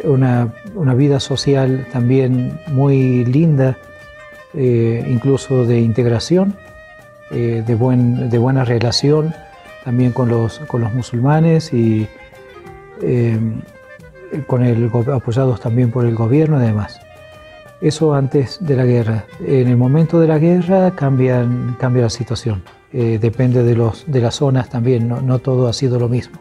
[0.05, 3.77] una, una, vida social también muy linda,
[4.55, 6.55] incluso de integración,
[7.31, 9.35] de, buen, de buena relación
[9.89, 12.07] también con los, con los musulmanes y
[13.01, 13.41] eh,
[14.47, 17.01] con el, apoyados también por el gobierno y demás.
[17.81, 19.25] Eso antes de la guerra.
[19.41, 22.63] En el momento de la guerra cambian, cambia la situación.
[22.93, 26.39] Eh, depende de, los, de las zonas también, no, no, todo ha sido lo mismo.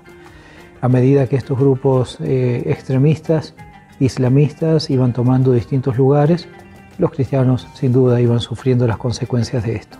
[0.81, 3.55] A medida que estos grupos eh, extremistas,
[4.01, 6.49] islamistas, iban tomando distintos lugares,
[6.97, 9.97] los cristianos sin duda iban sufriendo las consecuencias de esto.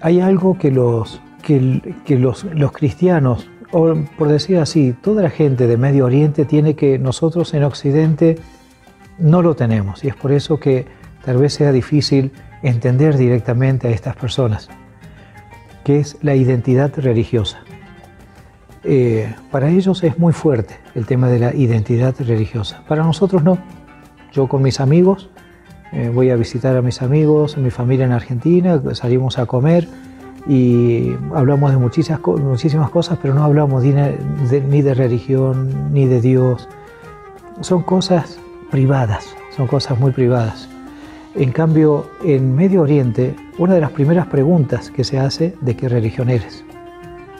[0.00, 5.76] Hay algo que los, que, los, cristianos, o por decir así, toda la gente de
[5.76, 8.38] Medio Oriente tiene que nosotros en Occidente
[9.18, 10.02] no lo tenemos.
[10.04, 10.86] Y es por eso que
[11.24, 12.32] tal vez sea difícil
[12.62, 14.68] entender directamente a estas personas,
[15.84, 17.60] que es la identidad religiosa.
[18.82, 22.82] Eh, para ellos es muy fuerte el tema de la identidad religiosa.
[22.88, 23.58] Para nosotros no.
[24.32, 25.30] Yo con mis amigos
[25.92, 29.88] eh, voy a visitar a mis amigos, mi familia en Argentina, salimos a comer
[30.46, 33.92] y hablamos de muchísimas, cosas, pero no hablamos ni
[34.82, 36.68] de, religión, ni de Dios.
[37.60, 38.38] Son cosas
[38.70, 39.26] privadas,
[39.56, 40.68] son cosas muy privadas.
[41.34, 45.88] En cambio, en Medio Oriente, una de las primeras preguntas que se hace de qué
[45.88, 46.64] religión eres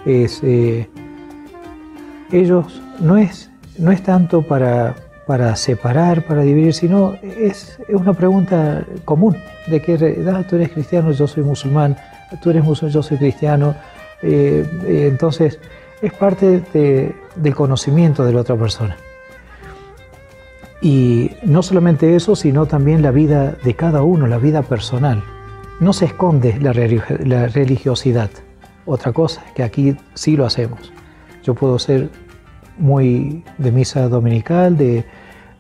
[0.05, 0.89] es, eh,
[2.33, 4.95] ellos no es, no es tanto para,
[5.27, 9.37] para separar, para dividir, sino es, es una pregunta común
[9.67, 9.95] de que
[10.33, 11.97] ah, tú eres cristiano, yo soy musulmán,
[12.43, 13.75] tú eres musulmán, yo soy cristiano.
[14.23, 15.59] Eh, eh, entonces,
[16.01, 16.63] es parte
[17.37, 18.97] del conocimiento de la otra persona.
[20.81, 25.23] Y no solamente eso, sino también la vida de cada uno, la vida personal.
[25.81, 28.31] No se esconde la, religiosidad.
[28.85, 30.93] Otra cosa, que aquí sí lo hacemos.
[31.43, 32.11] Yo puedo ser
[32.77, 35.05] muy de misa dominical, de,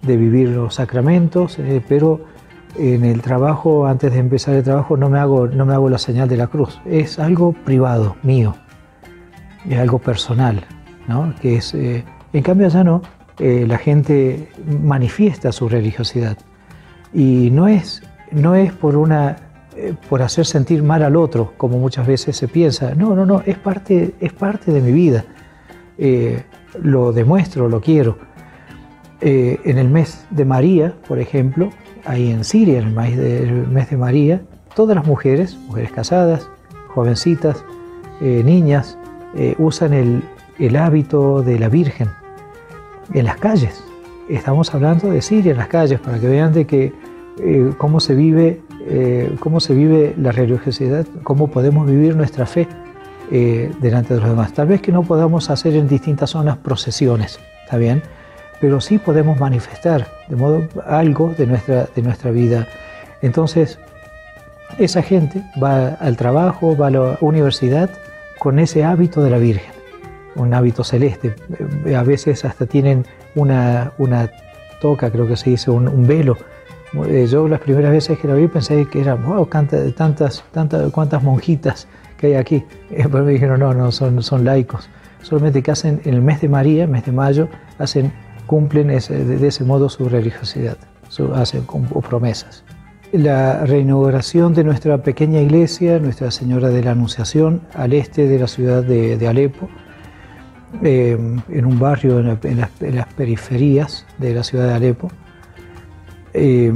[0.03, 2.21] vivir los sacramentos, eh, pero
[2.77, 5.99] en el trabajo, antes de empezar el trabajo, no me hago, no me hago la
[5.99, 6.81] señal de la cruz.
[6.85, 8.55] Es algo privado, mío,
[9.69, 10.65] es algo personal,
[11.09, 11.35] ¿no?
[11.41, 13.03] Que es, eh, en cambio allá no,
[13.39, 16.39] eh, la gente manifiesta su religiosidad
[17.13, 19.37] y no es, no es por una
[19.77, 22.95] eh, por hacer sentir mal al otro, como muchas veces se piensa.
[22.95, 25.25] No, no, no, es parte, es parte de mi vida.
[26.83, 28.19] lo demuestro, lo quiero.
[29.21, 31.71] en el mes de María, por ejemplo,
[32.05, 34.43] ahí en Siria, en el mes de, María,
[34.75, 36.49] todas las mujeres, mujeres casadas,
[36.89, 37.65] jovencitas,
[38.21, 38.99] eh, niñas,
[39.37, 40.23] eh, usan el,
[40.77, 42.09] hábito de la Virgen
[43.13, 43.83] en las calles.
[44.29, 46.93] Estamos hablando de Siria en las calles para que vean de que
[47.39, 48.61] eh, cómo se vive
[49.41, 52.69] cómo se vive la religiosidad, cómo podemos vivir nuestra fe
[53.31, 54.53] delante de los demás.
[54.53, 58.03] Tal vez que no podamos hacer en distintas zonas procesiones, ¿está bien?
[58.61, 62.67] Pero sí podemos manifestar de modo algo de nuestra, de nuestra vida.
[63.23, 63.79] Entonces,
[64.79, 67.91] esa gente va al trabajo, va a la universidad
[68.39, 69.73] con ese hábito de la Virgen,
[70.35, 71.35] un hábito celeste.
[71.97, 74.31] A veces hasta tienen una, una
[74.81, 76.37] toca, creo que se dice, un, velo
[77.09, 81.23] Eh, yo las primeras veces que la vi pensé que eran, wow, tantas, tantas, cuántas
[81.23, 81.89] monjitas
[82.19, 82.65] que hay aquí.
[82.91, 84.89] Después me dijeron, no, no, son, son laicos.
[85.23, 87.49] Solamente que hacen en el mes de María, mes de mayo,
[87.79, 88.13] hacen,
[88.47, 88.97] cumplen de,
[89.47, 90.77] ese modo su religiosidad,
[91.35, 91.65] hacen
[92.09, 92.65] promesas.
[93.13, 98.49] La reinauguración de nuestra pequeña iglesia, Nuestra Señora de la Anunciación, al este de la
[98.49, 99.69] ciudad de, Alepo,
[100.83, 101.17] eh,
[101.49, 105.11] en un barrio en, las, periferias de la ciudad de Alepo.
[106.33, 106.73] Eh,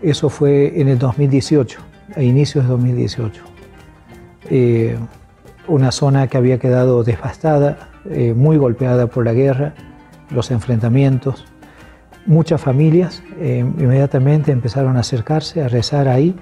[0.00, 1.80] eso fue en el 2018,
[2.16, 3.42] a inicios de 2018.
[4.48, 4.96] Eh,
[5.68, 7.90] una zona que había quedado devastada,
[8.34, 9.74] muy golpeada por la guerra,
[10.34, 11.44] los enfrentamientos.
[12.26, 16.34] Muchas familias inmediatamente empezaron a acercarse, a rezar ahí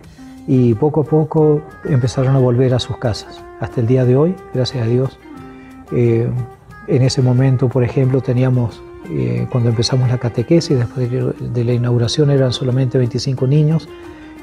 [0.46, 3.42] y poco a poco empezaron a volver a sus casas.
[3.60, 5.18] Hasta el día de hoy, gracias a Dios,
[6.88, 12.30] en ese momento, por ejemplo, teníamos, eh, cuando empezamos la catequesis, después de la inauguración
[12.30, 13.88] eran solamente 25 niños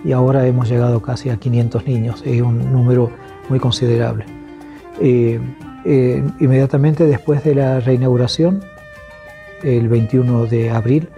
[0.06, 3.12] y ahora hemos llegado casi a 500 niños, es un número
[3.50, 4.26] muy considerable.
[5.02, 5.40] Eh,
[5.86, 8.62] eh, inmediatamente después de la reinauguración,
[9.64, 11.10] el 21 de abril,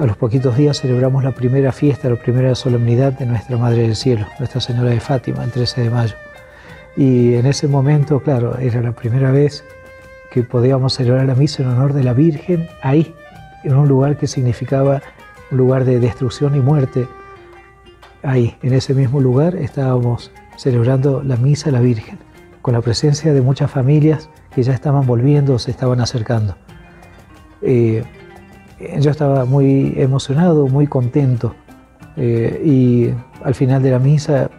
[0.00, 3.94] a los poquitos días celebramos la primera fiesta, la primera solemnidad de Nuestra Madre del
[3.94, 6.14] Cielo, Nuestra Señora de Fátima, el 13 de mayo.
[6.96, 9.64] Y en ese momento, claro, era la primera vez
[10.30, 13.14] que podíamos celebrar la misa en honor de la Virgen ahí,
[13.64, 15.02] en un lugar que significaba
[15.50, 17.06] un lugar de destrucción y muerte.
[18.22, 22.18] Ahí, en ese mismo lugar, estábamos celebrando la misa a la Virgen,
[22.62, 26.56] con la presencia de muchas familias que ya estaban volviendo, se estaban acercando.
[27.64, 28.04] Eh,
[29.00, 31.54] yo estaba muy emocionado, muy contento,
[32.16, 33.10] eh, y
[33.42, 34.50] al final de la misa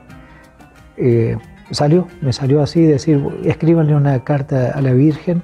[0.97, 1.37] eh,
[1.71, 5.43] salió, me salió así, decir, escríbanle una carta a la Virgen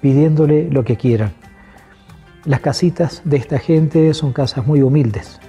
[0.00, 1.32] pidiéndole lo que quieran.
[2.44, 5.40] Las casitas de esta gente son casas muy humildes.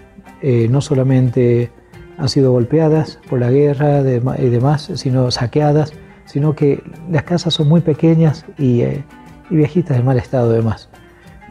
[0.41, 1.71] Eh, no solamente
[2.17, 5.93] han sido golpeadas por la guerra y demás, sino saqueadas,
[6.25, 9.03] sino que las casas son muy pequeñas y, eh,
[9.49, 10.89] viejitas de mal estado además.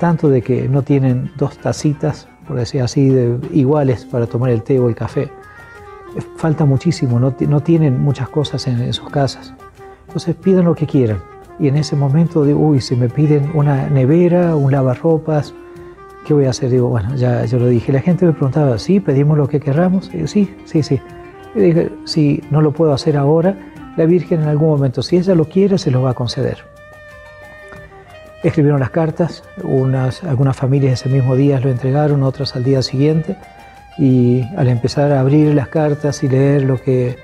[0.00, 3.14] Tanto de que no tienen dos tacitas, por decir así,
[3.52, 5.30] iguales para tomar el té o el café.
[6.36, 9.52] Falta muchísimo, no, tienen muchas cosas en, sus casas.
[10.06, 11.18] Entonces pidan lo que quieran
[11.60, 15.52] y en ese momento digo, uy, si me piden una nevera, un lavarropas,
[16.26, 16.70] ¿qué voy a hacer?
[16.70, 17.92] Digo, bueno, ya yo lo dije.
[17.92, 19.00] La gente me preguntaba, ¿sí?
[19.00, 20.10] ¿Pedimos lo que querramos?
[20.24, 20.98] Sí, sí, sí.
[21.54, 23.54] Y dije, si no lo puedo hacer ahora,
[23.98, 26.69] la Virgen en algún momento, si ella lo quiere, se lo va a conceder.
[28.42, 33.36] Escribieron las cartas, unas, algunas familias ese mismo día lo entregaron, otras al día siguiente,
[33.98, 37.18] y al empezar a abrir las cartas y leer lo que,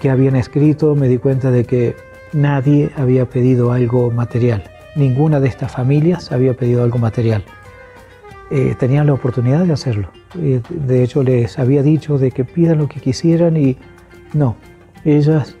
[0.00, 1.96] que habían escrito, me di cuenta de que
[2.34, 4.64] nadie había pedido algo material.
[4.96, 7.42] Ninguna de estas familias había pedido algo material.
[8.50, 10.10] Eh, tenían la oportunidad de hacerlo.
[10.38, 13.78] Eh, de hecho, les había dicho de que pidan lo que quisieran y
[14.34, 14.56] no.
[15.04, 15.56] Ellas,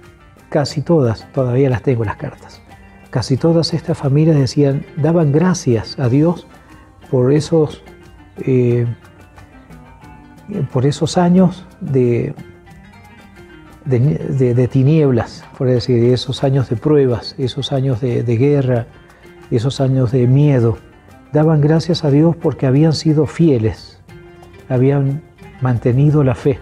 [0.50, 2.60] casi todas, todavía las tengo las cartas.
[3.10, 6.46] Casi todas estas familias decían, daban gracias a Dios
[7.10, 7.82] por esos,
[8.38, 8.86] eh,
[10.72, 12.34] por esos años de,
[13.88, 18.86] de, tinieblas, por decir, esos años de pruebas, esos años de, guerra,
[19.50, 20.76] esos años de miedo.
[21.32, 23.98] Daban gracias a Dios porque habían sido fieles,
[24.68, 25.22] habían
[25.62, 26.58] mantenido la fe.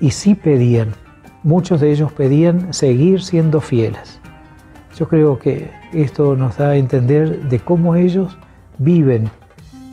[0.00, 0.90] Y sí pedían,
[1.42, 4.20] muchos de ellos pedían seguir siendo fieles.
[4.96, 8.38] Yo creo que esto nos da a entender de cómo ellos
[8.78, 9.28] viven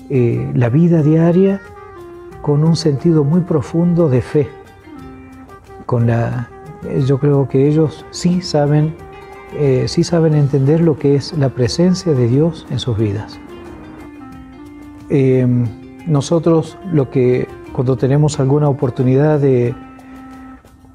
[0.10, 1.62] eh, la vida diaria
[2.41, 4.62] con un sentido muy profundo de fe
[5.91, 6.49] con la,
[7.06, 8.95] yo creo que ellos sí saben,
[9.60, 13.38] eh, sí saben entender lo que es la presencia de Dios en sus vidas.
[15.10, 15.66] Em,
[16.08, 19.76] nosotros lo que cuando tenemos alguna oportunidad de,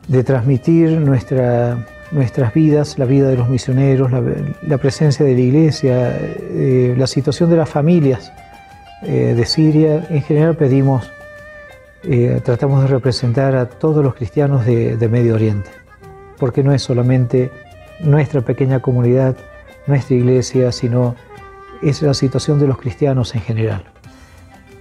[0.09, 6.16] de transmitir nuestra, nuestras vidas, la vida de los misioneros, la, presencia de la iglesia,
[6.20, 8.32] eh, la situación de las familias
[9.02, 11.11] eh, de Siria, en general pedimos
[12.04, 15.70] eh, tratamos de representar a todos los cristianos de, Medio Oriente,
[16.38, 17.50] porque no es solamente
[18.00, 19.36] nuestra pequeña comunidad,
[19.88, 21.16] nuestra iglesia, sino
[21.82, 23.84] es la situación de los cristianos en general.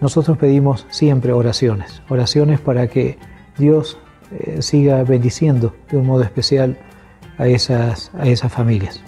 [0.01, 3.17] Nosotros pedimos siempre oraciones, oraciones para que
[3.57, 3.97] Dios
[4.59, 6.77] siga bendiciendo de un modo especial
[7.37, 9.01] a esas, a esas familias.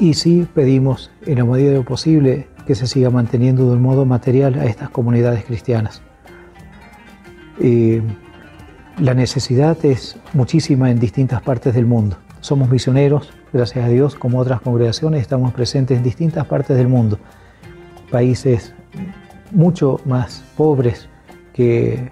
[0.00, 3.82] Y sí pedimos en la medida de lo posible que se siga manteniendo de un
[3.82, 6.02] modo material a estas comunidades cristianas.
[7.60, 8.02] Eh,
[9.00, 12.16] la necesidad es muchísima en distintas partes del mundo.
[12.40, 17.18] Somos misioneros, gracias a Dios, como otras congregaciones, estamos presentes en distintas partes del mundo.
[18.10, 18.74] Países
[19.50, 21.08] mucho más pobres
[21.52, 22.10] que,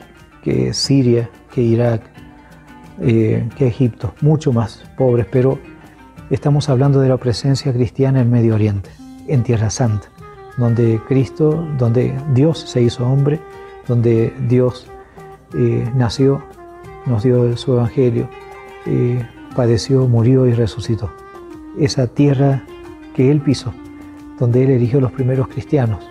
[0.72, 2.02] Siria, que Irak,
[3.01, 5.59] eh, que Egipto, mucho más pobres, pero
[6.30, 8.90] estamos hablando de la presencia cristiana en Medio Oriente,
[9.28, 10.09] en Tierra Santa,
[10.57, 13.40] donde Cristo, donde Dios se hizo hombre,
[13.86, 14.86] donde Dios
[15.55, 16.42] eh, nació,
[17.07, 18.28] nos dio su evangelio,
[18.86, 19.24] eh,
[19.55, 21.11] padeció, murió y resucitó.
[21.78, 22.64] Esa tierra
[23.14, 23.72] que Él pisó,
[24.38, 26.05] donde Él eligió los primeros cristianos.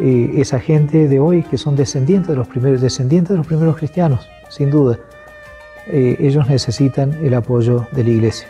[0.00, 3.76] Eh, esa gente de hoy que son descendientes de los primeros, descendientes de los primeros
[3.76, 4.98] cristianos, sin duda.
[5.88, 8.48] Ellos necesitan el apoyo de la iglesia.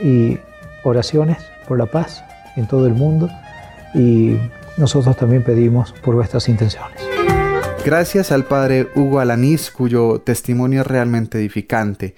[0.00, 0.38] Y
[0.82, 2.24] oraciones por la paz
[2.56, 3.30] en todo el mundo
[3.94, 4.36] y
[4.76, 7.00] nosotros también pedimos por vuestras intenciones.
[7.84, 12.14] Gracias al padre Hugo Alanís, cuyo testimonio es realmente edificante,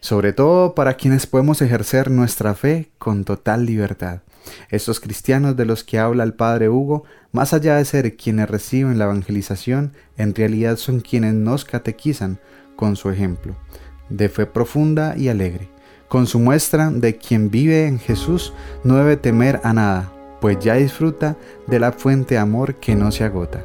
[0.00, 4.20] sobre todo para quienes podemos ejercer nuestra fe con total libertad.
[4.68, 8.98] Estos cristianos de los que habla el padre Hugo, más allá de ser quienes reciben
[8.98, 12.38] la evangelización, en realidad son quienes nos catequizan
[12.76, 13.54] con su ejemplo,
[14.08, 15.68] de fe profunda y alegre,
[16.08, 18.52] con su muestra de quien vive en Jesús
[18.84, 23.10] no debe temer a nada, pues ya disfruta de la fuente de amor que no
[23.10, 23.64] se agota.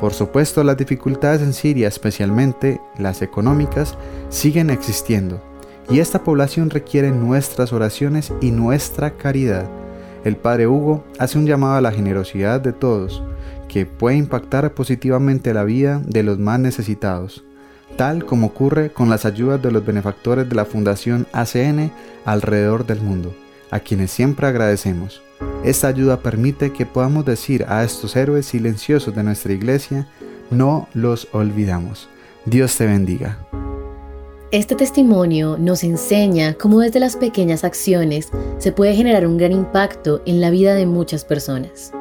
[0.00, 3.96] Por supuesto, las dificultades en Siria, especialmente las económicas,
[4.28, 5.42] siguen existiendo,
[5.88, 9.68] y esta población requiere nuestras oraciones y nuestra caridad.
[10.24, 13.22] El Padre Hugo hace un llamado a la generosidad de todos,
[13.68, 17.44] que puede impactar positivamente la vida de los más necesitados,
[17.96, 21.92] tal como ocurre con las ayudas de los benefactores de la Fundación ACN
[22.24, 23.34] alrededor del mundo,
[23.70, 25.22] a quienes siempre agradecemos.
[25.64, 30.06] Esta ayuda permite que podamos decir a estos héroes silenciosos de nuestra iglesia,
[30.50, 32.08] no los olvidamos.
[32.44, 33.38] Dios te bendiga.
[34.50, 40.22] Este testimonio nos enseña cómo desde las pequeñas acciones se puede generar un gran impacto
[40.26, 41.92] en la vida de muchas personas.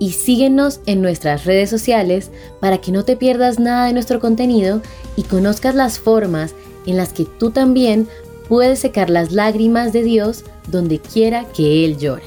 [0.00, 4.80] y síguenos en nuestras redes sociales para que no te pierdas nada de nuestro contenido
[5.16, 6.54] y conozcas las formas
[6.86, 8.08] en las que tú también
[8.48, 12.22] puedes secar las lágrimas de Dios donde quiera que Él llora.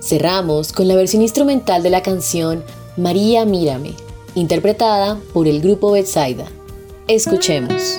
[0.00, 2.62] Cerramos con la versión instrumental de la canción
[2.96, 3.94] María Mírame,
[4.34, 6.46] interpretada por el grupo Betsaida.
[7.08, 7.98] Escuchemos.